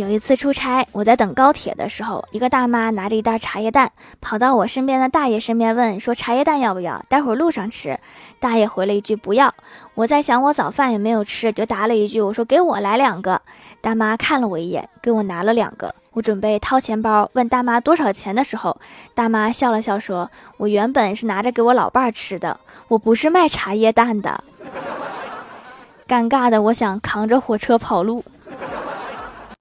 [0.00, 3.92] 有一次出差我在等高铁的时候一个大妈拿着一袋茶叶蛋
[4.22, 7.04] 跑到我身边的大爷身边问说茶叶蛋要不要？
[7.06, 8.00] 待会儿路上吃
[8.38, 9.54] 大爷回了一句不要。
[9.94, 13.42] 我在想我早饭也没有吃就答了一句我说给我来两个。
[13.82, 18.80] 大妈看了我一眼给我拿了两个我准备掏钱包问大妈多少钱的时候
[19.14, 22.58] 大妈笑了笑说我原本是拿着给我老伴儿吃的
[22.88, 24.42] 我不是卖茶叶蛋的。
[26.08, 28.24] 尴尬的我想扛着火车跑路。